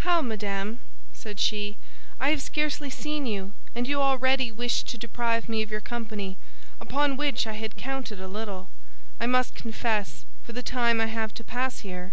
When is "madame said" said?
0.20-1.40